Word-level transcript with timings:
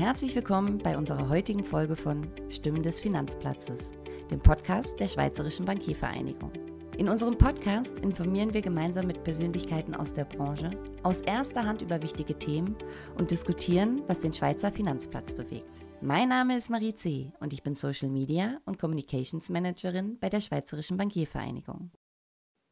Herzlich 0.00 0.34
willkommen 0.34 0.78
bei 0.78 0.96
unserer 0.96 1.28
heutigen 1.28 1.62
Folge 1.62 1.94
von 1.94 2.26
Stimmen 2.48 2.82
des 2.82 3.02
Finanzplatzes, 3.02 3.90
dem 4.30 4.40
Podcast 4.40 4.98
der 4.98 5.08
Schweizerischen 5.08 5.66
Bankiervereinigung. 5.66 6.50
In 6.96 7.06
unserem 7.06 7.36
Podcast 7.36 7.98
informieren 7.98 8.54
wir 8.54 8.62
gemeinsam 8.62 9.08
mit 9.08 9.22
Persönlichkeiten 9.24 9.94
aus 9.94 10.14
der 10.14 10.24
Branche 10.24 10.70
aus 11.02 11.20
erster 11.20 11.64
Hand 11.64 11.82
über 11.82 12.02
wichtige 12.02 12.34
Themen 12.38 12.76
und 13.18 13.30
diskutieren, 13.30 14.00
was 14.06 14.20
den 14.20 14.32
Schweizer 14.32 14.72
Finanzplatz 14.72 15.34
bewegt. 15.34 15.84
Mein 16.00 16.30
Name 16.30 16.56
ist 16.56 16.70
Marie 16.70 16.94
C. 16.94 17.34
und 17.38 17.52
ich 17.52 17.62
bin 17.62 17.74
Social 17.74 18.08
Media 18.08 18.56
und 18.64 18.78
Communications 18.78 19.50
Managerin 19.50 20.18
bei 20.18 20.30
der 20.30 20.40
Schweizerischen 20.40 20.96
Bankiervereinigung. 20.96 21.90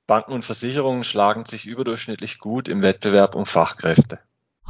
Banken 0.07 0.33
und 0.33 0.47
Versicherungen 0.47 1.05
schlagen 1.05 1.45
sich 1.45 1.67
überdurchschnittlich 1.67 2.39
gut 2.39 2.69
im 2.69 2.81
Wettbewerb 2.81 3.35
um 3.35 3.45
Fachkräfte. 3.45 4.19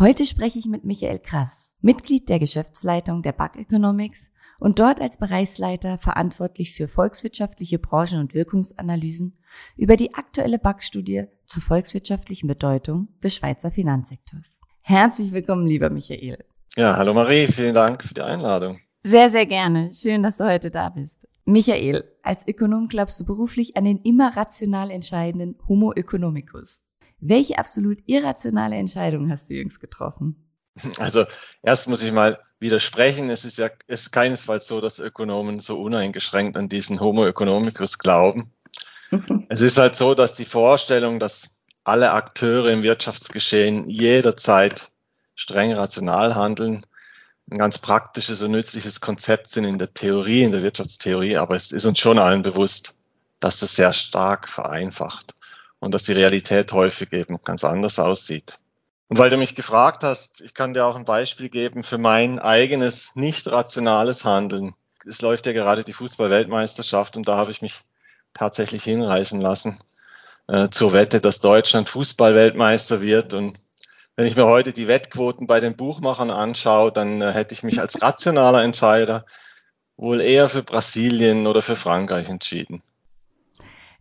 Heute 0.01 0.27
spreche 0.27 0.61
ich 0.61 0.67
mit 0.67 0.85
Michael 0.85 1.19
Krass, 1.19 1.75
Mitglied 1.81 2.29
der 2.29 2.39
Geschäftsleitung 2.39 3.23
der 3.23 3.33
Bug 3.33 3.57
Economics 3.57 4.31
und 4.61 4.79
dort 4.79 5.01
als 5.01 5.19
Bereichsleiter 5.19 5.99
verantwortlich 5.99 6.73
für 6.73 6.87
volkswirtschaftliche 6.87 7.81
Branchen- 7.81 8.21
und 8.21 8.33
Wirkungsanalysen 8.33 9.37
über 9.77 9.97
die 9.97 10.15
aktuelle 10.15 10.61
Bug-Studie 10.61 11.25
zur 11.47 11.63
volkswirtschaftlichen 11.65 12.47
Bedeutung 12.47 13.09
des 13.25 13.35
Schweizer 13.35 13.73
Finanzsektors. 13.73 14.61
Herzlich 14.83 15.33
willkommen, 15.33 15.67
lieber 15.67 15.91
Michael. 15.91 16.45
Ja, 16.77 16.97
hallo 16.97 17.13
Marie, 17.13 17.49
vielen 17.49 17.75
Dank 17.75 18.05
für 18.05 18.15
die 18.15 18.23
Einladung. 18.23 18.79
Sehr, 19.03 19.31
sehr 19.31 19.47
gerne. 19.47 19.91
Schön, 19.93 20.23
dass 20.23 20.37
du 20.37 20.45
heute 20.45 20.71
da 20.71 20.91
bist. 20.91 21.27
Michael, 21.45 22.05
als 22.23 22.47
Ökonom 22.47 22.87
glaubst 22.87 23.19
du 23.19 23.25
beruflich 23.25 23.77
an 23.77 23.85
den 23.85 23.99
immer 24.03 24.37
rational 24.37 24.93
entscheidenden 24.93 25.57
Homo 25.67 25.93
economicus. 25.93 26.83
Welche 27.21 27.59
absolut 27.59 27.99
irrationale 28.07 28.77
Entscheidung 28.77 29.31
hast 29.31 29.51
du 29.51 29.55
jüngst 29.55 29.81
getroffen? 29.81 30.49
Also 30.99 31.25
erst 31.63 31.89
muss 31.89 32.03
ich 32.03 32.13
mal 32.13 32.39
widersprechen. 32.61 33.31
Es 33.31 33.45
ist 33.45 33.59
ja 33.59 33.69
es 33.87 34.03
ist 34.03 34.11
keinesfalls 34.13 34.67
so, 34.67 34.81
dass 34.81 34.99
Ökonomen 34.99 35.61
so 35.61 35.81
uneingeschränkt 35.81 36.57
an 36.57 36.69
diesen 36.69 37.01
Homo 37.01 37.27
economicus 37.27 37.99
glauben. 37.99 38.53
es 39.49 39.61
ist 39.61 39.79
halt 39.79 39.97
so, 39.97 40.15
dass 40.15 40.35
die 40.35 40.45
Vorstellung, 40.45 41.19
dass 41.19 41.49
alle 41.85 42.13
Akteure 42.13 42.71
im 42.71 42.83
Wirtschaftsgeschehen 42.83 43.89
jederzeit 43.89 44.91
streng 45.35 45.73
rational 45.73 46.35
handeln, 46.35 46.85
ein 47.51 47.59
ganz 47.59 47.79
praktisches 47.79 48.43
und 48.43 48.51
nützliches 48.51 49.01
Konzept 49.01 49.51
sind 49.51 49.65
in 49.65 49.79
der 49.79 49.95
Theorie, 49.95 50.43
in 50.43 50.53
der 50.53 50.63
Wirtschaftstheorie, 50.63 51.39
aber 51.39 51.57
es 51.57 51.73
ist 51.73 51.87
uns 51.87 51.99
schon 51.99 52.19
allen 52.19 52.43
bewusst, 52.43 52.95
dass 53.41 53.61
das 53.61 53.75
sehr 53.75 53.95
stark 53.95 54.49
vereinfacht 54.49 55.38
und 55.81 55.95
dass 55.95 56.05
die 56.05 56.13
Realität 56.13 56.73
häufig 56.73 57.13
eben 57.13 57.39
ganz 57.43 57.65
anders 57.65 57.99
aussieht. 57.99 58.59
Und 59.09 59.19
weil 59.19 59.31
du 59.31 59.39
mich 59.39 59.55
gefragt 59.55 60.05
hast, 60.05 60.43
ich 60.43 60.53
kann 60.55 60.75
dir 60.75 60.85
auch 60.85 60.97
ein 60.97 61.07
Beispiel 61.07 61.49
geben 61.49 61.83
für 61.83 61.99
mein 61.99 62.39
eigenes 62.39 63.17
nicht 63.17 63.49
rationales 63.49 64.25
Handeln. 64.25 64.75
Es 65.07 65.23
läuft 65.23 65.47
ja 65.47 65.53
gerade 65.53 65.83
die 65.83 65.95
Fußball-Weltmeisterschaft 65.95 67.17
und 67.17 67.27
da 67.27 67.37
habe 67.37 67.51
ich 67.51 67.63
mich 67.63 67.81
tatsächlich 68.35 68.85
hinreißen 68.85 69.41
lassen 69.41 69.79
äh, 70.49 70.69
zur 70.69 70.93
Wette, 70.93 71.21
dass 71.21 71.41
Deutschland 71.41 71.89
Fußball-Weltmeister 71.89 73.01
wird. 73.01 73.33
Und 73.33 73.57
wenn 74.17 74.27
ich 74.27 74.37
mir 74.37 74.47
heute 74.47 74.75
die 74.75 74.89
Wettquoten 74.89 75.47
bei 75.47 75.61
den 75.61 75.77
Buchmachern 75.77 76.31
anschaue, 76.31 76.93
dann 76.93 77.23
äh, 77.23 77.33
hätte 77.33 77.55
ich 77.55 77.63
mich 77.63 77.81
als 77.81 78.03
rationaler 78.03 78.63
Entscheider 78.63 79.25
wohl 79.97 80.21
eher 80.21 80.49
für 80.49 80.63
Brasilien 80.63 81.47
oder 81.47 81.63
für 81.63 81.77
Frankreich 81.77 82.29
entschieden. 82.29 82.83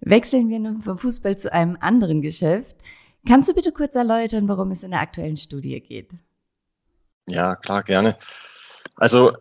Wechseln 0.01 0.49
wir 0.49 0.59
nun 0.59 0.81
vom 0.81 0.97
Fußball 0.97 1.37
zu 1.37 1.51
einem 1.51 1.77
anderen 1.79 2.21
Geschäft. 2.21 2.75
Kannst 3.27 3.49
du 3.49 3.53
bitte 3.53 3.71
kurz 3.71 3.95
erläutern, 3.95 4.47
worum 4.47 4.71
es 4.71 4.83
in 4.83 4.91
der 4.91 5.01
aktuellen 5.01 5.37
Studie 5.37 5.81
geht? 5.81 6.11
Ja, 7.27 7.55
klar, 7.55 7.83
gerne. 7.83 8.17
Also 8.95 9.33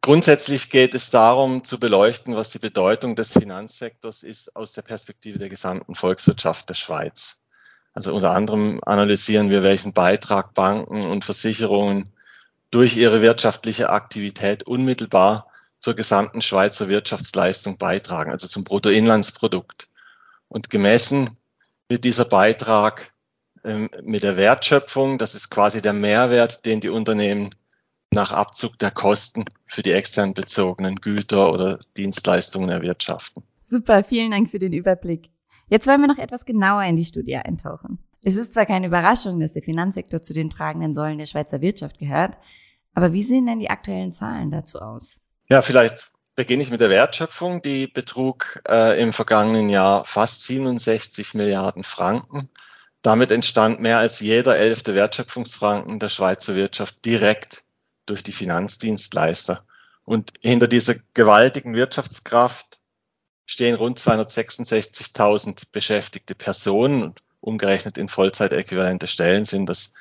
grundsätzlich 0.00 0.70
geht 0.70 0.94
es 0.94 1.10
darum 1.10 1.64
zu 1.64 1.78
beleuchten, 1.78 2.34
was 2.34 2.50
die 2.50 2.58
Bedeutung 2.58 3.14
des 3.14 3.32
Finanzsektors 3.32 4.22
ist 4.22 4.56
aus 4.56 4.72
der 4.72 4.82
Perspektive 4.82 5.38
der 5.38 5.50
gesamten 5.50 5.94
Volkswirtschaft 5.94 6.68
der 6.68 6.74
Schweiz. 6.74 7.42
Also 7.92 8.14
unter 8.14 8.30
anderem 8.30 8.80
analysieren 8.84 9.50
wir, 9.50 9.62
welchen 9.62 9.92
Beitrag 9.92 10.54
Banken 10.54 11.04
und 11.04 11.24
Versicherungen 11.24 12.12
durch 12.70 12.96
ihre 12.96 13.20
wirtschaftliche 13.20 13.90
Aktivität 13.90 14.62
unmittelbar 14.62 15.49
zur 15.80 15.94
gesamten 15.94 16.42
Schweizer 16.42 16.88
Wirtschaftsleistung 16.88 17.78
beitragen, 17.78 18.30
also 18.30 18.46
zum 18.46 18.64
Bruttoinlandsprodukt. 18.64 19.88
Und 20.48 20.70
gemessen 20.70 21.36
wird 21.88 22.04
dieser 22.04 22.26
Beitrag 22.26 23.12
ähm, 23.64 23.90
mit 24.02 24.22
der 24.22 24.36
Wertschöpfung, 24.36 25.18
das 25.18 25.34
ist 25.34 25.50
quasi 25.50 25.82
der 25.82 25.92
Mehrwert, 25.92 26.64
den 26.66 26.80
die 26.80 26.90
Unternehmen 26.90 27.50
nach 28.12 28.32
Abzug 28.32 28.78
der 28.78 28.90
Kosten 28.90 29.44
für 29.66 29.82
die 29.82 29.92
extern 29.92 30.34
bezogenen 30.34 30.96
Güter 30.96 31.52
oder 31.52 31.78
Dienstleistungen 31.96 32.68
erwirtschaften. 32.68 33.42
Super, 33.62 34.04
vielen 34.04 34.32
Dank 34.32 34.50
für 34.50 34.58
den 34.58 34.72
Überblick. 34.72 35.30
Jetzt 35.68 35.86
wollen 35.86 36.00
wir 36.00 36.08
noch 36.08 36.18
etwas 36.18 36.44
genauer 36.44 36.82
in 36.82 36.96
die 36.96 37.04
Studie 37.04 37.36
eintauchen. 37.36 37.98
Es 38.22 38.36
ist 38.36 38.52
zwar 38.52 38.66
keine 38.66 38.88
Überraschung, 38.88 39.40
dass 39.40 39.52
der 39.52 39.62
Finanzsektor 39.62 40.20
zu 40.20 40.34
den 40.34 40.50
tragenden 40.50 40.92
Säulen 40.92 41.18
der 41.18 41.26
Schweizer 41.26 41.60
Wirtschaft 41.60 41.98
gehört, 41.98 42.36
aber 42.92 43.12
wie 43.12 43.22
sehen 43.22 43.46
denn 43.46 43.60
die 43.60 43.70
aktuellen 43.70 44.12
Zahlen 44.12 44.50
dazu 44.50 44.80
aus? 44.80 45.20
Ja, 45.50 45.62
vielleicht 45.62 46.12
beginne 46.36 46.62
ich 46.62 46.70
mit 46.70 46.80
der 46.80 46.90
Wertschöpfung. 46.90 47.60
Die 47.60 47.88
betrug 47.88 48.62
äh, 48.68 49.02
im 49.02 49.12
vergangenen 49.12 49.68
Jahr 49.68 50.04
fast 50.04 50.44
67 50.44 51.34
Milliarden 51.34 51.82
Franken. 51.82 52.48
Damit 53.02 53.32
entstand 53.32 53.80
mehr 53.80 53.98
als 53.98 54.20
jeder 54.20 54.56
elfte 54.56 54.94
Wertschöpfungsfranken 54.94 55.98
der 55.98 56.08
Schweizer 56.08 56.54
Wirtschaft 56.54 57.04
direkt 57.04 57.64
durch 58.06 58.22
die 58.22 58.30
Finanzdienstleister. 58.30 59.64
Und 60.04 60.34
hinter 60.40 60.68
dieser 60.68 60.94
gewaltigen 61.14 61.74
Wirtschaftskraft 61.74 62.78
stehen 63.44 63.74
rund 63.74 63.98
266.000 63.98 65.64
beschäftigte 65.72 66.36
Personen 66.36 67.02
und 67.02 67.22
umgerechnet 67.40 67.98
in 67.98 68.08
Vollzeitäquivalente 68.08 69.08
Stellen 69.08 69.44
sind 69.44 69.66
das 69.66 69.94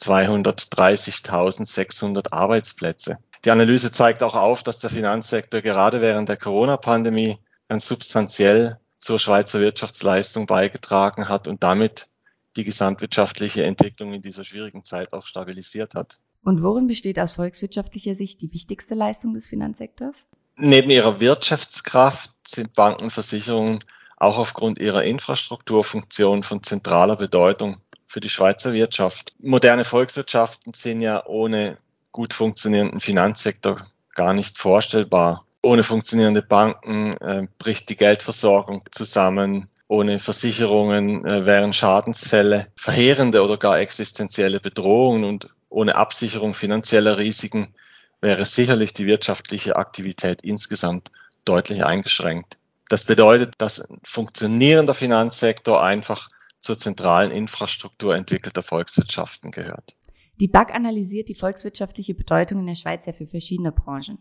230.600 0.00 2.32
Arbeitsplätze. 2.32 3.18
Die 3.44 3.50
Analyse 3.50 3.92
zeigt 3.92 4.22
auch 4.22 4.34
auf, 4.34 4.62
dass 4.62 4.78
der 4.78 4.90
Finanzsektor 4.90 5.60
gerade 5.60 6.00
während 6.00 6.28
der 6.28 6.36
Corona-Pandemie 6.36 7.38
ganz 7.68 7.86
substanziell 7.86 8.78
zur 8.98 9.18
Schweizer 9.18 9.60
Wirtschaftsleistung 9.60 10.46
beigetragen 10.46 11.28
hat 11.28 11.46
und 11.46 11.62
damit 11.62 12.08
die 12.56 12.64
gesamtwirtschaftliche 12.64 13.62
Entwicklung 13.62 14.12
in 14.12 14.22
dieser 14.22 14.44
schwierigen 14.44 14.84
Zeit 14.84 15.12
auch 15.12 15.26
stabilisiert 15.26 15.94
hat. 15.94 16.18
Und 16.42 16.62
worin 16.62 16.86
besteht 16.86 17.18
aus 17.18 17.34
volkswirtschaftlicher 17.34 18.14
Sicht 18.14 18.42
die 18.42 18.52
wichtigste 18.52 18.94
Leistung 18.94 19.34
des 19.34 19.48
Finanzsektors? 19.48 20.26
Neben 20.56 20.90
ihrer 20.90 21.20
Wirtschaftskraft 21.20 22.32
sind 22.46 22.74
Banken 22.74 23.10
Versicherungen 23.10 23.78
auch 24.16 24.38
aufgrund 24.38 24.78
ihrer 24.78 25.04
Infrastrukturfunktion 25.04 26.42
von 26.42 26.62
zentraler 26.62 27.14
Bedeutung 27.14 27.76
für 28.08 28.20
die 28.20 28.28
Schweizer 28.28 28.72
Wirtschaft. 28.72 29.34
Moderne 29.38 29.84
Volkswirtschaften 29.84 30.74
sind 30.74 31.02
ja 31.02 31.24
ohne 31.26 31.78
gut 32.12 32.34
funktionierenden 32.34 33.00
Finanzsektor 33.00 33.86
gar 34.14 34.34
nicht 34.34 34.58
vorstellbar. 34.58 35.44
Ohne 35.62 35.82
funktionierende 35.82 36.42
Banken 36.42 37.12
äh, 37.18 37.46
bricht 37.58 37.88
die 37.88 37.96
Geldversorgung 37.96 38.82
zusammen. 38.90 39.68
Ohne 39.86 40.18
Versicherungen 40.18 41.24
äh, 41.24 41.46
wären 41.46 41.72
Schadensfälle 41.72 42.68
verheerende 42.76 43.42
oder 43.42 43.56
gar 43.56 43.78
existenzielle 43.78 44.60
Bedrohungen 44.60 45.24
und 45.24 45.48
ohne 45.68 45.96
Absicherung 45.96 46.54
finanzieller 46.54 47.18
Risiken 47.18 47.74
wäre 48.20 48.44
sicherlich 48.44 48.92
die 48.92 49.06
wirtschaftliche 49.06 49.76
Aktivität 49.76 50.42
insgesamt 50.42 51.10
deutlich 51.44 51.84
eingeschränkt. 51.84 52.58
Das 52.88 53.04
bedeutet, 53.04 53.54
dass 53.58 53.80
ein 53.80 54.00
funktionierender 54.02 54.94
Finanzsektor 54.94 55.82
einfach 55.82 56.28
zur 56.60 56.78
zentralen 56.78 57.30
Infrastruktur 57.30 58.16
entwickelter 58.16 58.62
Volkswirtschaften 58.62 59.50
gehört. 59.50 59.94
Die 60.40 60.48
BAG 60.48 60.72
analysiert 60.72 61.28
die 61.28 61.34
volkswirtschaftliche 61.34 62.14
Bedeutung 62.14 62.60
in 62.60 62.66
der 62.66 62.76
Schweiz 62.76 63.06
ja 63.06 63.12
für 63.12 63.26
verschiedene 63.26 63.72
Branchen. 63.72 64.18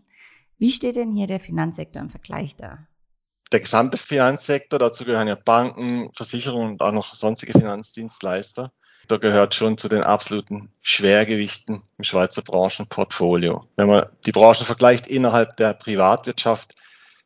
Wie 0.58 0.72
steht 0.72 0.96
denn 0.96 1.12
hier 1.12 1.28
der 1.28 1.40
Finanzsektor 1.40 2.02
im 2.02 2.10
Vergleich 2.10 2.56
da? 2.56 2.88
Der 3.52 3.60
gesamte 3.60 3.98
Finanzsektor, 3.98 4.80
dazu 4.80 5.06
gehören 5.06 5.28
ja 5.28 5.36
Banken, 5.36 6.10
Versicherungen 6.14 6.72
und 6.72 6.82
auch 6.82 6.92
noch 6.92 7.16
sonstige 7.16 7.54
Finanzdienstleister. 7.54 8.74
Da 9.08 9.18
gehört 9.18 9.54
schon 9.54 9.78
zu 9.78 9.88
den 9.88 10.04
absoluten 10.04 10.70
Schwergewichten 10.82 11.84
im 11.98 12.04
Schweizer 12.04 12.42
Branchenportfolio. 12.42 13.66
Wenn 13.76 13.88
man 13.88 14.08
die 14.26 14.32
Branchen 14.32 14.66
vergleicht 14.66 15.08
innerhalb 15.08 15.56
der 15.58 15.74
Privatwirtschaft, 15.76 16.74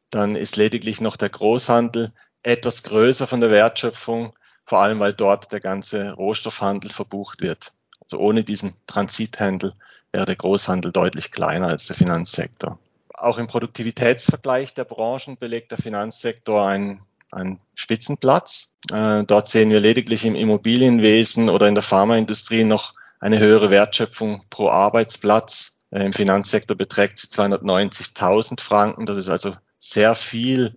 dann 0.10 0.36
ist 0.36 0.58
lediglich 0.58 1.00
noch 1.00 1.16
der 1.16 1.30
Großhandel 1.30 2.12
etwas 2.44 2.84
größer 2.84 3.26
von 3.26 3.40
der 3.40 3.52
Wertschöpfung, 3.52 4.34
vor 4.66 4.80
allem 4.80 5.00
weil 5.00 5.14
dort 5.14 5.52
der 5.54 5.62
ganze 5.62 6.12
Rohstoffhandel 6.12 6.92
verbucht 6.92 7.42
wird. 7.42 7.74
Also 8.12 8.22
ohne 8.22 8.44
diesen 8.44 8.74
Transithandel 8.88 9.72
wäre 10.12 10.26
der 10.26 10.36
Großhandel 10.36 10.92
deutlich 10.92 11.32
kleiner 11.32 11.68
als 11.68 11.88
der 11.88 11.96
Finanzsektor. 11.96 12.78
Auch 13.14 13.38
im 13.38 13.48
Produktivitätsvergleich 13.48 14.74
der 14.74 14.84
Branchen 14.84 15.38
belegt 15.38 15.72
der 15.72 15.78
Finanzsektor 15.78 16.68
einen, 16.68 17.04
einen 17.32 17.62
Spitzenplatz. 17.74 18.76
Äh, 18.92 19.24
dort 19.24 19.48
sehen 19.48 19.70
wir 19.70 19.80
lediglich 19.80 20.26
im 20.26 20.36
Immobilienwesen 20.36 21.50
oder 21.50 21.70
in 21.70 21.76
der 21.76 21.84
Pharmaindustrie 21.84 22.66
noch 22.66 22.96
eine 23.22 23.40
höhere 23.40 23.70
Wertschöpfung 23.70 24.44
pro 24.50 24.68
Arbeitsplatz 24.68 25.78
Äh, 25.92 26.06
Im 26.06 26.12
Finanzsektor 26.14 26.76
beträgt 26.76 27.20
sie 27.20 27.28
290.000 27.28 28.60
Franken. 28.60 29.06
Das 29.06 29.16
ist 29.16 29.30
also 29.30 29.56
sehr 29.80 30.16
viel 30.16 30.76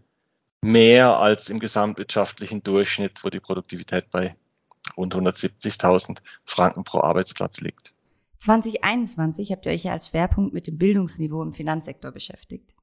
mehr 0.61 1.19
als 1.19 1.51
im 1.51 1.59
gesamtwirtschaftlichen 1.59 2.63
Durchschnitt, 2.63 3.25
wo 3.25 3.31
die 3.31 3.41
Produktivität 3.41 4.11
bei 4.13 4.37
rund 4.97 5.15
170.000 5.15 6.19
Franken 6.45 6.85
pro 6.85 7.01
Arbeitsplatz 7.01 7.61
liegt. 7.61 7.93
2021 8.39 9.53
habt 9.53 9.67
ihr 9.67 9.73
euch 9.73 9.85
ja 9.85 9.93
als 9.93 10.09
Schwerpunkt 10.09 10.53
mit 10.53 10.67
dem 10.67 10.77
Bildungsniveau 10.77 11.43
im 11.43 11.55
Finanzsektor 11.55 12.13
beschäftigt. 12.13 12.75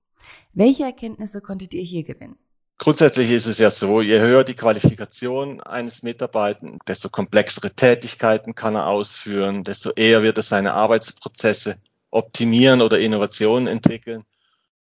Welche 0.53 0.83
Erkenntnisse 0.83 1.41
konntet 1.41 1.73
ihr 1.73 1.83
hier 1.83 2.03
gewinnen? 2.03 2.37
Grundsätzlich 2.77 3.29
ist 3.29 3.45
es 3.45 3.59
ja 3.59 3.69
so, 3.69 4.01
je 4.01 4.19
höher 4.19 4.43
die 4.43 4.55
Qualifikation 4.55 5.61
eines 5.61 6.01
Mitarbeitenden, 6.01 6.79
desto 6.87 7.09
komplexere 7.09 7.69
Tätigkeiten 7.75 8.55
kann 8.55 8.73
er 8.73 8.87
ausführen, 8.87 9.63
desto 9.63 9.91
eher 9.91 10.23
wird 10.23 10.37
er 10.37 10.43
seine 10.43 10.73
Arbeitsprozesse 10.73 11.77
optimieren 12.09 12.81
oder 12.81 12.97
Innovationen 12.97 13.67
entwickeln. 13.67 14.23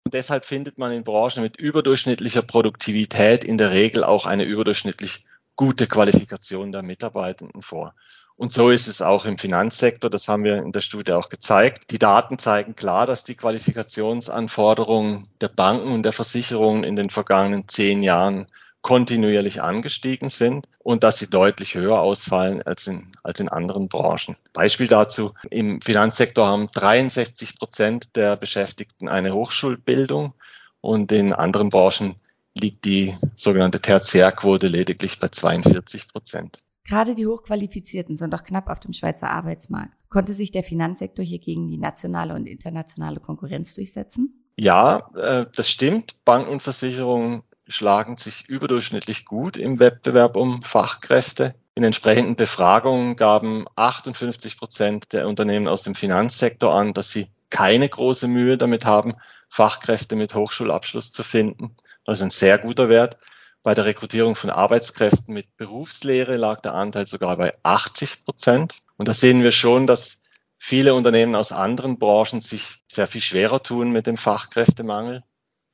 Und 0.06 0.13
deshalb 0.13 0.46
findet 0.46 0.78
man 0.78 0.94
in 0.94 1.04
Branchen 1.04 1.44
mit 1.44 1.58
überdurchschnittlicher 1.58 2.44
Produktivität 2.44 3.44
in 3.44 3.58
der 3.58 3.72
Regel 3.72 4.06
auch 4.06 4.25
eine 4.25 4.46
überdurchschnittlich 4.46 5.25
gute 5.56 5.88
Qualifikation 5.88 6.71
der 6.71 6.81
Mitarbeitenden 6.81 7.62
vor. 7.62 7.94
Und 8.36 8.51
so 8.51 8.71
ist 8.71 8.88
es 8.88 9.03
auch 9.03 9.25
im 9.25 9.38
Finanzsektor. 9.38 10.09
Das 10.09 10.27
haben 10.27 10.44
wir 10.44 10.57
in 10.57 10.71
der 10.71 10.81
Studie 10.81 11.12
auch 11.12 11.30
gezeigt. 11.30 11.92
Die 11.92 12.00
Daten 12.00 12.39
zeigen 12.39 12.75
klar, 12.75 13.06
dass 13.06 13.24
die 13.24 13.36
Qualifikationsanforderungen 13.36 15.27
der 15.42 15.50
Banken 15.50 15.92
und 15.92 16.03
der 16.03 16.13
Versicherungen 16.13 16.83
in 16.83 16.95
den 16.95 17.12
vergangenen 17.12 17.68
zehn 17.68 18.01
Jahren 18.01 18.48
kontinuierlich 18.81 19.62
angestiegen 19.62 20.30
sind 20.30 20.68
und 20.80 21.03
dass 21.03 21.19
sie 21.19 21.30
deutlich 21.30 21.75
höher 21.75 22.00
ausfallen 22.00 22.63
als 22.63 22.88
in, 22.88 23.12
als 23.21 23.39
in 23.39 23.48
anderen 23.48 23.88
Branchen. 23.88 24.36
Beispiel 24.53 24.88
dazu, 24.88 25.33
im 25.51 25.81
Finanzsektor 25.81 26.48
haben 26.48 26.69
63 26.74 27.59
Prozent 27.59 28.15
der 28.15 28.38
Beschäftigten 28.38 29.07
eine 29.07 29.33
Hochschulbildung 29.33 30.33
und 30.81 31.12
in 31.12 31.31
anderen 31.31 31.69
Branchen 31.69 32.15
liegt 32.53 32.86
die 32.86 33.15
sogenannte 33.36 33.80
Tertiärquote 33.80 34.68
lediglich 34.68 35.19
bei 35.19 35.30
42 35.30 36.07
Prozent. 36.07 36.59
Gerade 36.86 37.13
die 37.13 37.27
Hochqualifizierten 37.27 38.18
sind 38.18 38.33
doch 38.33 38.44
knapp 38.44 38.68
auf 38.68 38.80
dem 38.80 38.94
Schweizer 38.94 39.30
Arbeitsmarkt. 39.30 39.94
Konnte 40.09 40.33
sich 40.33 40.51
der 40.51 40.63
Finanzsektor 40.63 41.24
hier 41.24 41.39
gegen 41.39 41.68
die 41.68 41.77
nationale 41.77 42.33
und 42.33 42.48
internationale 42.48 43.19
Konkurrenz 43.19 43.75
durchsetzen? 43.75 44.44
Ja, 44.57 45.09
äh, 45.15 45.45
das 45.56 45.69
stimmt. 45.69 46.24
Banken 46.25 46.50
und 46.50 46.62
Versicherungen 46.62 47.44
schlagen 47.68 48.18
sich 48.18 48.50
überdurchschnittlich 48.50 49.25
gut 49.25 49.56
im 49.57 49.80
Wettbewerb 49.80 50.36
um 50.36 50.62
Fachkräfte. 50.63 51.56
In 51.75 51.83
entsprechenden 51.83 52.36
Befragungen 52.36 53.15
gaben 53.15 53.65
58 53.75 54.57
Prozent 54.57 55.13
der 55.13 55.27
Unternehmen 55.27 55.69
aus 55.69 55.83
dem 55.83 55.95
Finanzsektor 55.95 56.74
an, 56.74 56.94
dass 56.94 57.12
sie 57.12 57.27
keine 57.50 57.88
große 57.88 58.27
Mühe 58.27 58.57
damit 58.57 58.86
haben, 58.86 59.15
Fachkräfte 59.50 60.15
mit 60.15 60.36
Hochschulabschluss 60.36 61.12
zu 61.12 61.24
finden. 61.24 61.75
Ist 62.12 62.22
ein 62.22 62.30
sehr 62.30 62.58
guter 62.58 62.90
Wert. 62.90 63.18
Bei 63.63 63.74
der 63.74 63.86
Rekrutierung 63.86 64.36
von 64.36 64.50
Arbeitskräften 64.50 65.34
mit 65.34 65.56
Berufslehre 65.58 66.38
lag 66.38 66.62
der 66.62 66.74
Anteil 66.74 67.08
sogar 67.08 67.38
bei 67.38 67.54
80 67.63 68.25
Prozent. 68.25 68.80
Und 68.98 69.08
da 69.08 69.13
sehen 69.13 69.44
wir 69.44 69.52
schon, 69.52 69.86
dass 69.86 70.22
viele 70.58 70.94
Unternehmen 70.96 71.36
aus 71.36 71.52
anderen 71.52 72.00
Branchen 72.00 72.42
sich 72.42 72.84
sehr 72.92 73.08
viel 73.08 73.22
schwerer 73.22 73.62
tun 73.62 73.92
mit 73.92 74.08
dem 74.08 74.18
Fachkräftemangel. 74.18 75.24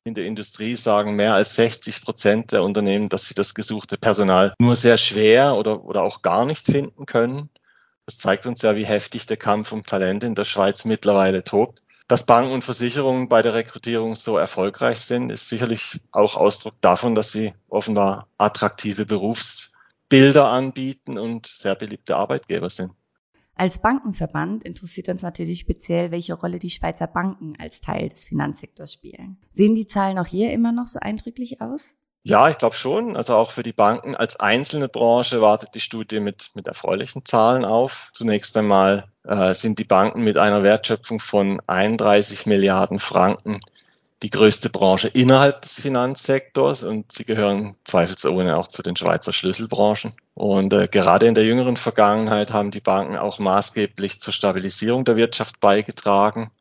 In 0.03 0.13
der 0.13 0.25
Industrie 0.25 0.75
sagen 0.75 1.15
mehr 1.15 1.33
als 1.33 1.55
60 1.55 2.01
Prozent 2.01 2.51
der 2.51 2.63
Unternehmen, 2.63 3.09
dass 3.09 3.27
sie 3.27 3.33
das 3.33 3.53
gesuchte 3.53 3.97
Personal 3.97 4.53
nur 4.59 4.75
sehr 4.77 4.97
schwer 4.97 5.55
oder, 5.55 5.83
oder 5.83 6.03
auch 6.03 6.21
gar 6.21 6.45
nicht 6.45 6.65
finden 6.65 7.05
können. 7.05 7.49
Das 8.05 8.17
zeigt 8.17 8.45
uns 8.45 8.61
ja, 8.61 8.77
wie 8.77 8.85
heftig 8.85 9.25
der 9.25 9.35
Kampf 9.35 9.73
um 9.73 9.85
Talente 9.85 10.25
in 10.25 10.35
der 10.35 10.45
Schweiz 10.45 10.85
mittlerweile 10.85 11.43
tobt. 11.43 11.83
Dass 12.07 12.25
Banken 12.25 12.53
und 12.53 12.63
Versicherungen 12.63 13.27
bei 13.27 13.41
der 13.41 13.53
Rekrutierung 13.53 14.15
so 14.15 14.37
erfolgreich 14.37 15.01
sind, 15.01 15.29
ist 15.29 15.49
sicherlich 15.49 15.99
auch 16.11 16.35
Ausdruck 16.35 16.79
davon, 16.79 17.15
dass 17.15 17.33
sie 17.33 17.53
offenbar 17.67 18.27
attraktive 18.37 19.05
Berufsbilder 19.05 20.47
anbieten 20.47 21.17
und 21.17 21.47
sehr 21.47 21.75
beliebte 21.75 22.15
Arbeitgeber 22.15 22.69
sind. 22.69 22.91
Als 23.55 23.79
Bankenverband 23.79 24.63
interessiert 24.63 25.09
uns 25.09 25.23
natürlich 25.23 25.61
speziell, 25.61 26.11
welche 26.11 26.35
Rolle 26.35 26.59
die 26.59 26.69
Schweizer 26.69 27.07
Banken 27.07 27.55
als 27.59 27.81
Teil 27.81 28.07
des 28.07 28.23
Finanzsektors 28.23 28.93
spielen. 28.93 29.41
Sehen 29.51 29.75
die 29.75 29.87
Zahlen 29.87 30.19
auch 30.19 30.27
hier 30.27 30.53
immer 30.53 30.71
noch 30.71 30.87
so 30.87 30.99
eindrücklich 30.99 31.59
aus? 31.59 31.95
Ja, 32.23 32.49
ich 32.49 32.57
glaube 32.57 32.75
schon. 32.75 33.15
Also 33.15 33.35
auch 33.35 33.51
für 33.51 33.63
die 33.63 33.73
Banken 33.73 34.15
als 34.15 34.37
einzelne 34.39 34.89
Branche 34.89 35.41
wartet 35.41 35.75
die 35.75 35.79
Studie 35.79 36.19
mit, 36.19 36.51
mit 36.55 36.67
erfreulichen 36.67 37.23
Zahlen 37.25 37.63
auf. 37.63 38.09
Zunächst 38.13 38.57
einmal 38.57 39.05
äh, 39.23 39.53
sind 39.53 39.79
die 39.79 39.85
Banken 39.85 40.23
mit 40.23 40.37
einer 40.37 40.63
Wertschöpfung 40.63 41.19
von 41.19 41.61
31 41.67 42.45
Milliarden 42.45 42.99
Franken 42.99 43.61
die 44.23 44.29
größte 44.31 44.69
Branche 44.69 45.07
innerhalb 45.09 45.61
des 45.61 45.79
Finanzsektors 45.79 46.83
und 46.83 47.11
sie 47.11 47.23
gehören 47.23 47.75
zweifelsohne 47.83 48.57
auch 48.57 48.67
zu 48.67 48.81
den 48.81 48.95
Schweizer 48.95 49.31
Schlüsselbranchen. 49.31 50.13
Und 50.33 50.73
äh, 50.73 50.87
gerade 50.87 51.27
in 51.27 51.35
der 51.35 51.43
jüngeren 51.45 51.77
Vergangenheit 51.77 52.51
haben 52.51 52.71
die 52.71 52.79
Banken 52.79 53.15
auch 53.15 53.37
maßgeblich 53.37 54.19
zur 54.19 54.33
Stabilisierung 54.33 55.05
der 55.05 55.17
Wirtschaft 55.17 55.59
beigetragen. 55.59 56.51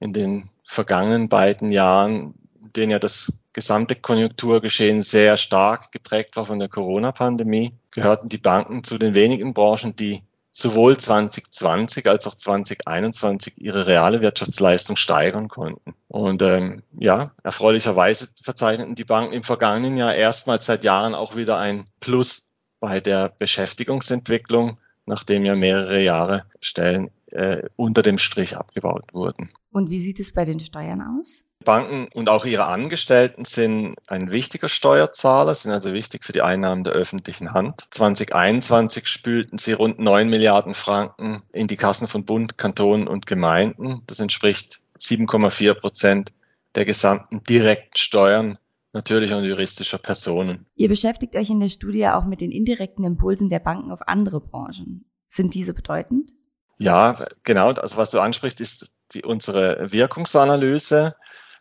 In 0.00 0.12
den 0.12 0.50
vergangenen 0.64 1.28
beiden 1.28 1.70
Jahren, 1.70 2.34
in 2.62 2.72
denen 2.74 2.90
ja 2.92 2.98
das 2.98 3.32
gesamte 3.58 3.96
Konjunkturgeschehen 3.96 5.02
sehr 5.02 5.36
stark 5.36 5.90
geprägt 5.90 6.36
war 6.36 6.46
von 6.46 6.60
der 6.60 6.68
Corona-Pandemie, 6.68 7.72
gehörten 7.90 8.28
die 8.28 8.38
Banken 8.38 8.84
zu 8.84 8.98
den 8.98 9.14
wenigen 9.14 9.52
Branchen, 9.52 9.96
die 9.96 10.22
sowohl 10.52 10.96
2020 10.96 12.06
als 12.06 12.28
auch 12.28 12.36
2021 12.36 13.54
ihre 13.56 13.88
reale 13.88 14.20
Wirtschaftsleistung 14.20 14.94
steigern 14.94 15.48
konnten. 15.48 15.94
Und 16.06 16.40
ähm, 16.40 16.84
ja, 16.96 17.32
erfreulicherweise 17.42 18.28
verzeichneten 18.40 18.94
die 18.94 19.02
Banken 19.02 19.32
im 19.32 19.42
vergangenen 19.42 19.96
Jahr 19.96 20.14
erstmals 20.14 20.66
seit 20.66 20.84
Jahren 20.84 21.16
auch 21.16 21.34
wieder 21.34 21.58
ein 21.58 21.84
Plus 21.98 22.50
bei 22.78 23.00
der 23.00 23.28
Beschäftigungsentwicklung, 23.28 24.78
nachdem 25.04 25.44
ja 25.44 25.56
mehrere 25.56 26.00
Jahre 26.00 26.44
Stellen 26.60 27.10
äh, 27.32 27.62
unter 27.74 28.02
dem 28.02 28.18
Strich 28.18 28.56
abgebaut 28.56 29.12
wurden. 29.12 29.50
Und 29.72 29.90
wie 29.90 29.98
sieht 29.98 30.20
es 30.20 30.32
bei 30.32 30.44
den 30.44 30.60
Steuern 30.60 31.02
aus? 31.02 31.44
Banken 31.68 32.08
und 32.14 32.30
auch 32.30 32.46
ihre 32.46 32.64
Angestellten 32.64 33.44
sind 33.44 33.96
ein 34.06 34.30
wichtiger 34.30 34.70
Steuerzahler, 34.70 35.54
sind 35.54 35.70
also 35.70 35.92
wichtig 35.92 36.24
für 36.24 36.32
die 36.32 36.40
Einnahmen 36.40 36.82
der 36.82 36.94
öffentlichen 36.94 37.52
Hand. 37.52 37.86
2021 37.90 39.06
spülten 39.06 39.58
sie 39.58 39.74
rund 39.74 39.98
9 39.98 40.30
Milliarden 40.30 40.72
Franken 40.72 41.42
in 41.52 41.66
die 41.66 41.76
Kassen 41.76 42.08
von 42.08 42.24
Bund, 42.24 42.56
Kantonen 42.56 43.06
und 43.06 43.26
Gemeinden. 43.26 44.00
Das 44.06 44.18
entspricht 44.18 44.80
7,4 44.98 45.74
Prozent 45.74 46.32
der 46.74 46.86
gesamten 46.86 47.42
direkten 47.42 47.98
Steuern 47.98 48.56
natürlicher 48.94 49.36
und 49.36 49.44
juristischer 49.44 49.98
Personen. 49.98 50.64
Ihr 50.74 50.88
beschäftigt 50.88 51.36
euch 51.36 51.50
in 51.50 51.60
der 51.60 51.68
Studie 51.68 52.08
auch 52.08 52.24
mit 52.24 52.40
den 52.40 52.50
indirekten 52.50 53.04
Impulsen 53.04 53.50
der 53.50 53.58
Banken 53.58 53.92
auf 53.92 54.08
andere 54.08 54.40
Branchen. 54.40 55.04
Sind 55.28 55.52
diese 55.52 55.74
bedeutend? 55.74 56.30
Ja, 56.78 57.26
genau. 57.44 57.72
Also 57.72 57.98
was 57.98 58.10
du 58.10 58.20
ansprichst, 58.20 58.58
ist 58.62 58.90
die, 59.12 59.22
unsere 59.22 59.92
Wirkungsanalyse. 59.92 61.14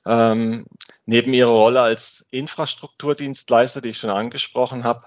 Ähm, 0.07 0.65
neben 1.05 1.33
ihrer 1.33 1.51
Rolle 1.51 1.81
als 1.81 2.25
Infrastrukturdienstleister, 2.31 3.81
die 3.81 3.89
ich 3.89 3.97
schon 3.97 4.09
angesprochen 4.09 4.85
habe, 4.85 5.05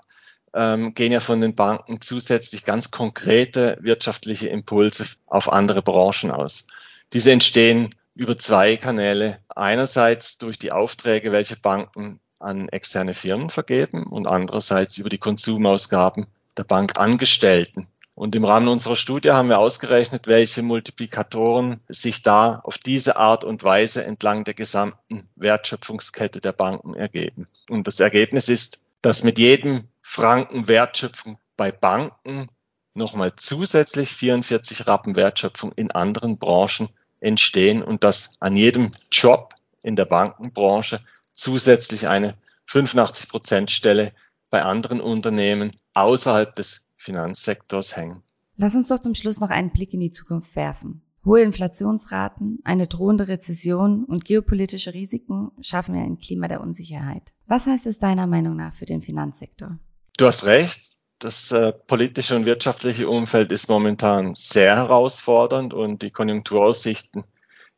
ähm, 0.52 0.94
gehen 0.94 1.12
ja 1.12 1.20
von 1.20 1.40
den 1.40 1.54
Banken 1.54 2.00
zusätzlich 2.00 2.64
ganz 2.64 2.90
konkrete 2.90 3.78
wirtschaftliche 3.80 4.48
Impulse 4.48 5.06
auf 5.26 5.50
andere 5.50 5.80
Branchen 5.80 6.30
aus. 6.30 6.66
Diese 7.12 7.32
entstehen 7.32 7.94
über 8.14 8.36
zwei 8.36 8.76
Kanäle. 8.76 9.38
Einerseits 9.48 10.36
durch 10.38 10.58
die 10.58 10.72
Aufträge, 10.72 11.32
welche 11.32 11.56
Banken 11.56 12.20
an 12.38 12.68
externe 12.68 13.14
Firmen 13.14 13.50
vergeben 13.50 14.04
und 14.04 14.26
andererseits 14.26 14.98
über 14.98 15.08
die 15.08 15.18
Konsumausgaben 15.18 16.26
der 16.56 16.64
Bankangestellten. 16.64 17.86
Und 18.20 18.34
im 18.34 18.44
Rahmen 18.44 18.68
unserer 18.68 18.96
Studie 18.96 19.30
haben 19.30 19.48
wir 19.48 19.58
ausgerechnet, 19.58 20.26
welche 20.26 20.60
Multiplikatoren 20.60 21.80
sich 21.88 22.20
da 22.20 22.60
auf 22.64 22.76
diese 22.76 23.16
Art 23.16 23.44
und 23.44 23.64
Weise 23.64 24.04
entlang 24.04 24.44
der 24.44 24.52
gesamten 24.52 25.26
Wertschöpfungskette 25.36 26.42
der 26.42 26.52
Banken 26.52 26.92
ergeben. 26.92 27.48
Und 27.70 27.86
das 27.86 27.98
Ergebnis 27.98 28.50
ist, 28.50 28.78
dass 29.00 29.24
mit 29.24 29.38
jedem 29.38 29.84
Franken 30.02 30.68
Wertschöpfung 30.68 31.38
bei 31.56 31.72
Banken 31.72 32.48
nochmal 32.92 33.36
zusätzlich 33.36 34.10
44 34.10 34.86
Rappen 34.86 35.16
Wertschöpfung 35.16 35.72
in 35.72 35.90
anderen 35.90 36.36
Branchen 36.36 36.90
entstehen 37.20 37.82
und 37.82 38.04
dass 38.04 38.32
an 38.40 38.54
jedem 38.54 38.92
Job 39.10 39.54
in 39.82 39.96
der 39.96 40.04
Bankenbranche 40.04 41.00
zusätzlich 41.32 42.06
eine 42.06 42.34
85 42.66 43.30
Prozent 43.30 43.70
Stelle 43.70 44.12
bei 44.50 44.60
anderen 44.60 45.00
Unternehmen 45.00 45.70
außerhalb 45.94 46.54
des 46.54 46.84
Finanzsektors 47.00 47.96
hängen. 47.96 48.22
Lass 48.56 48.74
uns 48.74 48.88
doch 48.88 48.98
zum 48.98 49.14
Schluss 49.14 49.40
noch 49.40 49.48
einen 49.48 49.72
Blick 49.72 49.94
in 49.94 50.00
die 50.00 50.10
Zukunft 50.10 50.54
werfen. 50.54 51.02
Hohe 51.24 51.42
Inflationsraten, 51.42 52.60
eine 52.64 52.86
drohende 52.86 53.28
Rezession 53.28 54.04
und 54.04 54.24
geopolitische 54.24 54.92
Risiken 54.92 55.50
schaffen 55.60 55.94
ja 55.94 56.02
ein 56.02 56.18
Klima 56.18 56.46
der 56.46 56.60
Unsicherheit. 56.60 57.32
Was 57.46 57.66
heißt 57.66 57.86
es 57.86 57.98
deiner 57.98 58.26
Meinung 58.26 58.56
nach 58.56 58.74
für 58.74 58.86
den 58.86 59.02
Finanzsektor? 59.02 59.78
Du 60.16 60.26
hast 60.26 60.44
recht. 60.44 60.90
Das 61.18 61.52
äh, 61.52 61.72
politische 61.72 62.36
und 62.36 62.46
wirtschaftliche 62.46 63.08
Umfeld 63.08 63.52
ist 63.52 63.68
momentan 63.68 64.34
sehr 64.34 64.76
herausfordernd 64.76 65.74
und 65.74 66.00
die 66.00 66.10
Konjunkturaussichten 66.10 67.24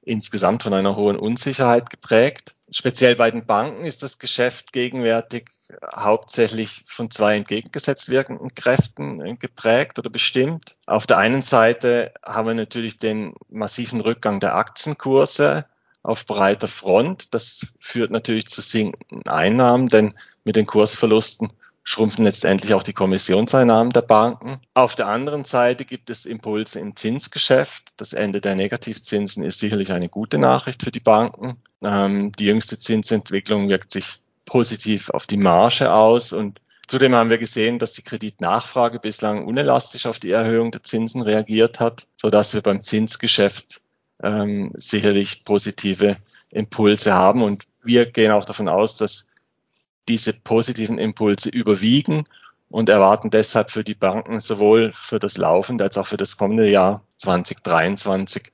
insgesamt 0.02 0.62
von 0.62 0.74
einer 0.74 0.96
hohen 0.96 1.16
Unsicherheit 1.16 1.90
geprägt. 1.90 2.54
Speziell 2.70 3.16
bei 3.16 3.30
den 3.30 3.46
Banken 3.46 3.84
ist 3.84 4.02
das 4.02 4.18
Geschäft 4.18 4.72
gegenwärtig 4.72 5.50
hauptsächlich 5.94 6.84
von 6.86 7.10
zwei 7.10 7.36
entgegengesetzt 7.36 8.08
wirkenden 8.08 8.54
Kräften 8.54 9.20
äh, 9.20 9.34
geprägt 9.36 9.98
oder 9.98 10.10
bestimmt. 10.10 10.76
Auf 10.86 11.06
der 11.06 11.18
einen 11.18 11.42
Seite 11.42 12.12
haben 12.24 12.48
wir 12.48 12.54
natürlich 12.54 12.98
den 12.98 13.34
massiven 13.48 14.00
Rückgang 14.00 14.40
der 14.40 14.54
Aktienkurse 14.56 15.66
auf 16.02 16.26
breiter 16.26 16.68
Front. 16.68 17.32
Das 17.34 17.66
führt 17.80 18.10
natürlich 18.10 18.48
zu 18.48 18.60
sinkenden 18.60 19.26
Einnahmen, 19.28 19.88
denn 19.88 20.14
mit 20.44 20.56
den 20.56 20.66
Kursverlusten 20.66 21.52
schrumpfen 21.84 22.24
letztendlich 22.24 22.74
auch 22.74 22.82
die 22.82 22.92
Kommissionseinnahmen 22.92 23.92
der 23.92 24.02
Banken. 24.02 24.60
Auf 24.74 24.94
der 24.94 25.08
anderen 25.08 25.44
Seite 25.44 25.84
gibt 25.84 26.10
es 26.10 26.26
Impulse 26.26 26.78
im 26.78 26.94
Zinsgeschäft. 26.94 27.90
Das 27.96 28.12
Ende 28.12 28.40
der 28.40 28.54
Negativzinsen 28.54 29.42
ist 29.42 29.58
sicherlich 29.58 29.92
eine 29.92 30.08
gute 30.08 30.38
Nachricht 30.38 30.82
für 30.84 30.92
die 30.92 31.00
Banken. 31.00 31.56
Ähm, 31.82 32.32
die 32.32 32.44
jüngste 32.44 32.78
Zinsentwicklung 32.78 33.68
wirkt 33.68 33.90
sich 33.90 34.20
positiv 34.44 35.10
auf 35.10 35.26
die 35.26 35.36
Marge 35.36 35.92
aus 35.92 36.32
und 36.32 36.60
Zudem 36.88 37.14
haben 37.14 37.30
wir 37.30 37.38
gesehen, 37.38 37.78
dass 37.78 37.92
die 37.92 38.02
Kreditnachfrage 38.02 38.98
bislang 38.98 39.46
unelastisch 39.46 40.04
auf 40.04 40.18
die 40.18 40.32
Erhöhung 40.32 40.72
der 40.72 40.82
Zinsen 40.82 41.22
reagiert 41.22 41.80
hat, 41.80 42.06
so 42.20 42.28
dass 42.28 42.52
wir 42.52 42.60
beim 42.60 42.82
Zinsgeschäft 42.82 43.80
ähm, 44.22 44.72
sicherlich 44.74 45.44
positive 45.44 46.16
Impulse 46.50 47.14
haben. 47.14 47.42
Und 47.42 47.64
wir 47.82 48.04
gehen 48.04 48.32
auch 48.32 48.44
davon 48.44 48.68
aus, 48.68 48.98
dass 48.98 49.26
diese 50.08 50.32
positiven 50.32 50.98
Impulse 50.98 51.48
überwiegen 51.48 52.24
und 52.68 52.88
erwarten 52.88 53.30
deshalb 53.30 53.70
für 53.70 53.84
die 53.84 53.94
Banken 53.94 54.40
sowohl 54.40 54.92
für 54.94 55.18
das 55.18 55.36
laufende 55.36 55.84
als 55.84 55.98
auch 55.98 56.06
für 56.06 56.16
das 56.16 56.36
kommende 56.36 56.68
Jahr 56.68 57.06
2023 57.18 58.52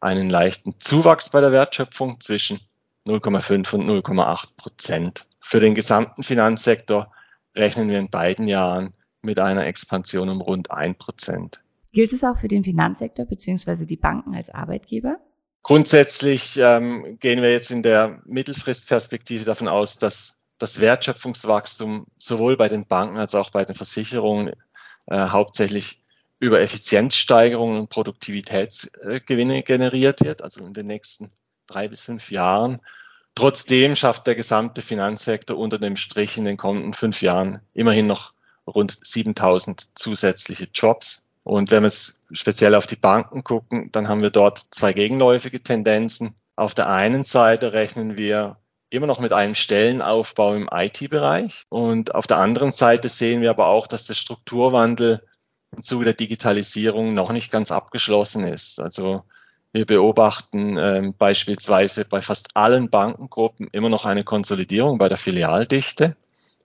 einen 0.00 0.30
leichten 0.30 0.74
Zuwachs 0.78 1.28
bei 1.28 1.40
der 1.40 1.52
Wertschöpfung 1.52 2.20
zwischen 2.20 2.60
0,5 3.06 3.74
und 3.74 3.88
0,8 3.88 4.46
Prozent. 4.56 5.26
Für 5.40 5.60
den 5.60 5.74
gesamten 5.74 6.22
Finanzsektor 6.22 7.12
rechnen 7.54 7.88
wir 7.88 7.98
in 7.98 8.10
beiden 8.10 8.48
Jahren 8.48 8.92
mit 9.22 9.38
einer 9.38 9.66
Expansion 9.66 10.28
um 10.28 10.40
rund 10.40 10.70
ein 10.70 10.96
Prozent. 10.96 11.60
Gilt 11.92 12.12
es 12.12 12.22
auch 12.22 12.38
für 12.38 12.48
den 12.48 12.64
Finanzsektor 12.64 13.26
bzw. 13.26 13.86
die 13.86 13.96
Banken 13.96 14.34
als 14.34 14.50
Arbeitgeber? 14.50 15.18
Grundsätzlich 15.62 16.58
ähm, 16.58 17.18
gehen 17.18 17.42
wir 17.42 17.50
jetzt 17.50 17.70
in 17.70 17.82
der 17.82 18.22
Mittelfristperspektive 18.24 19.44
davon 19.44 19.68
aus, 19.68 19.98
dass 19.98 20.37
das 20.58 20.80
Wertschöpfungswachstum 20.80 22.06
sowohl 22.18 22.56
bei 22.56 22.68
den 22.68 22.86
Banken 22.86 23.16
als 23.16 23.34
auch 23.34 23.50
bei 23.50 23.64
den 23.64 23.74
Versicherungen 23.74 24.54
äh, 25.06 25.28
hauptsächlich 25.28 26.02
über 26.40 26.60
Effizienzsteigerungen 26.60 27.80
und 27.80 27.90
Produktivitätsgewinne 27.90 29.62
generiert 29.62 30.20
wird, 30.22 30.42
also 30.42 30.64
in 30.64 30.74
den 30.74 30.86
nächsten 30.86 31.30
drei 31.66 31.88
bis 31.88 32.04
fünf 32.04 32.30
Jahren. 32.30 32.80
Trotzdem 33.34 33.96
schafft 33.96 34.26
der 34.26 34.34
gesamte 34.34 34.82
Finanzsektor 34.82 35.56
unter 35.56 35.78
dem 35.78 35.96
Strich 35.96 36.36
in 36.36 36.44
den 36.44 36.56
kommenden 36.56 36.92
fünf 36.92 37.22
Jahren 37.22 37.60
immerhin 37.74 38.06
noch 38.06 38.32
rund 38.66 38.98
7000 39.02 39.96
zusätzliche 39.96 40.68
Jobs. 40.72 41.26
Und 41.44 41.70
wenn 41.70 41.82
wir 41.82 41.88
es 41.88 42.20
speziell 42.32 42.74
auf 42.74 42.86
die 42.86 42.96
Banken 42.96 43.44
gucken, 43.44 43.90
dann 43.92 44.08
haben 44.08 44.22
wir 44.22 44.30
dort 44.30 44.66
zwei 44.70 44.92
gegenläufige 44.92 45.62
Tendenzen. 45.62 46.34
Auf 46.56 46.74
der 46.74 46.88
einen 46.88 47.24
Seite 47.24 47.72
rechnen 47.72 48.18
wir 48.18 48.58
immer 48.90 49.06
noch 49.06 49.20
mit 49.20 49.32
einem 49.32 49.54
Stellenaufbau 49.54 50.54
im 50.54 50.68
IT-Bereich. 50.72 51.64
Und 51.68 52.14
auf 52.14 52.26
der 52.26 52.38
anderen 52.38 52.72
Seite 52.72 53.08
sehen 53.08 53.40
wir 53.40 53.50
aber 53.50 53.66
auch, 53.66 53.86
dass 53.86 54.04
der 54.04 54.14
Strukturwandel 54.14 55.22
im 55.76 55.82
Zuge 55.82 56.06
der 56.06 56.14
Digitalisierung 56.14 57.14
noch 57.14 57.30
nicht 57.30 57.50
ganz 57.50 57.70
abgeschlossen 57.70 58.44
ist. 58.44 58.80
Also 58.80 59.24
wir 59.72 59.84
beobachten 59.84 60.76
ähm, 60.78 61.14
beispielsweise 61.16 62.04
bei 62.06 62.22
fast 62.22 62.56
allen 62.56 62.88
Bankengruppen 62.88 63.68
immer 63.72 63.90
noch 63.90 64.06
eine 64.06 64.24
Konsolidierung 64.24 64.96
bei 64.96 65.08
der 65.08 65.18
Filialdichte. 65.18 66.16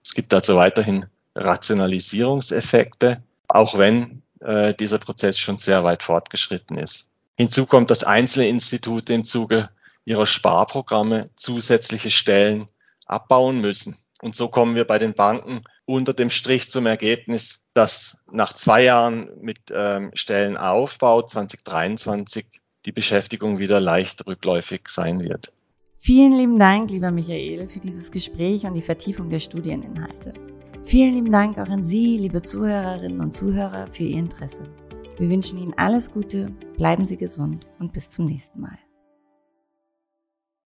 Es 0.02 0.14
gibt 0.14 0.32
also 0.32 0.56
weiterhin 0.56 1.06
Rationalisierungseffekte, 1.34 3.22
auch 3.48 3.76
wenn 3.76 4.22
äh, 4.40 4.72
dieser 4.74 4.98
Prozess 4.98 5.38
schon 5.38 5.58
sehr 5.58 5.84
weit 5.84 6.02
fortgeschritten 6.02 6.78
ist. 6.78 7.06
Hinzu 7.36 7.66
kommt, 7.66 7.90
dass 7.90 8.04
einzelne 8.04 8.48
Institute 8.48 9.12
im 9.12 9.24
Zuge 9.24 9.68
ihrer 10.04 10.26
Sparprogramme 10.26 11.30
zusätzliche 11.36 12.10
Stellen 12.10 12.68
abbauen 13.06 13.60
müssen. 13.60 13.96
Und 14.22 14.34
so 14.34 14.48
kommen 14.48 14.74
wir 14.74 14.86
bei 14.86 14.98
den 14.98 15.14
Banken 15.14 15.60
unter 15.84 16.14
dem 16.14 16.30
Strich 16.30 16.70
zum 16.70 16.86
Ergebnis, 16.86 17.66
dass 17.74 18.24
nach 18.30 18.54
zwei 18.54 18.84
Jahren 18.84 19.30
mit 19.40 19.58
ähm, 19.70 20.10
Stellenaufbau 20.14 21.22
2023 21.22 22.46
die 22.86 22.92
Beschäftigung 22.92 23.58
wieder 23.58 23.80
leicht 23.80 24.26
rückläufig 24.26 24.88
sein 24.88 25.20
wird. 25.20 25.52
Vielen 25.98 26.32
lieben 26.32 26.58
Dank, 26.58 26.90
lieber 26.90 27.10
Michael, 27.10 27.68
für 27.68 27.80
dieses 27.80 28.10
Gespräch 28.10 28.64
und 28.64 28.74
die 28.74 28.82
Vertiefung 28.82 29.30
der 29.30 29.38
Studieninhalte. 29.38 30.34
Vielen 30.84 31.14
lieben 31.14 31.32
Dank 31.32 31.58
auch 31.58 31.68
an 31.68 31.84
Sie, 31.84 32.18
liebe 32.18 32.42
Zuhörerinnen 32.42 33.20
und 33.20 33.34
Zuhörer, 33.34 33.86
für 33.90 34.02
Ihr 34.02 34.18
Interesse. 34.18 34.64
Wir 35.16 35.30
wünschen 35.30 35.58
Ihnen 35.58 35.72
alles 35.78 36.10
Gute, 36.10 36.50
bleiben 36.76 37.06
Sie 37.06 37.16
gesund 37.16 37.66
und 37.78 37.94
bis 37.94 38.10
zum 38.10 38.26
nächsten 38.26 38.60
Mal. 38.60 38.78